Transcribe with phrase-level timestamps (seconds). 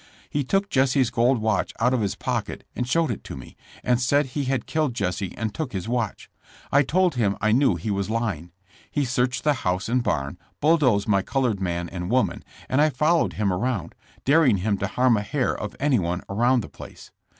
[0.31, 4.01] He took Jesse's gold watch out of his pocket and showed it to me, and
[4.01, 6.27] said he had killed Jesse and took his watch.
[6.71, 8.51] I told him I knew he was lying.
[8.89, 13.33] He searched the house and barn, bulldozed my colored man and woman, and 1 followed
[13.33, 13.93] him around,
[14.25, 17.11] daring him to harm a hair of anyone around the place.